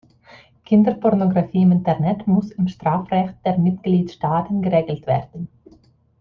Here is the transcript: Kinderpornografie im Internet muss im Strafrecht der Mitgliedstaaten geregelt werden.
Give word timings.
Kinderpornografie 0.65 1.61
im 1.61 1.71
Internet 1.73 2.25
muss 2.25 2.49
im 2.53 2.67
Strafrecht 2.67 3.35
der 3.45 3.59
Mitgliedstaaten 3.59 4.63
geregelt 4.63 5.05
werden. 5.05 5.47